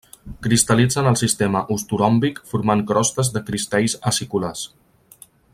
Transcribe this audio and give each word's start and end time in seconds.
Cristal·litza 0.45 0.99
en 1.01 1.09
el 1.09 1.17
sistema 1.21 1.61
ortoròmbic 1.75 2.41
formant 2.53 2.83
crostes 2.93 3.33
de 3.37 3.47
cristalls 3.51 3.99
aciculars. 4.15 4.69